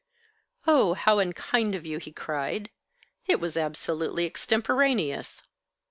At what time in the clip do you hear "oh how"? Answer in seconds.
0.65-1.19